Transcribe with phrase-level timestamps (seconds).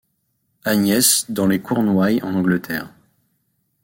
[0.65, 2.91] Agnes dans les Cornouailles en Angleterre.